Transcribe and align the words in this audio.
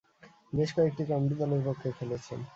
বেশ 0.53 0.69
কয়েকটি 0.75 1.03
কাউন্টি 1.05 1.35
দলের 1.41 1.61
পক্ষে 1.67 1.89
খেলেছেন। 1.97 2.39